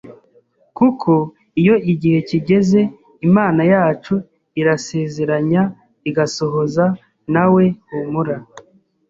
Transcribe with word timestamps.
kuko 0.77 1.11
iyo 1.61 1.75
igihe 1.91 2.19
kigeze 2.29 2.79
Imana 3.27 3.61
yacu 3.73 4.15
irasezeranya 4.59 5.63
igasohoza 6.09 6.85
NAWE 7.33 7.63
HUMURA. 7.89 8.35